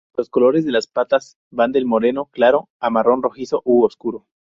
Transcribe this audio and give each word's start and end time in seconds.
Los 0.17 0.31
colores 0.31 0.65
de 0.65 0.71
las 0.71 0.87
pastas 0.87 1.37
van 1.51 1.71
del 1.71 1.85
moreno 1.85 2.25
claro 2.25 2.69
al 2.79 2.91
marrón 2.91 3.21
rojizo 3.21 3.61
u 3.65 3.83
oscuro. 3.83 4.25